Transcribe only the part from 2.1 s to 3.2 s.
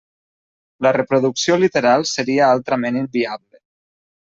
seria altrament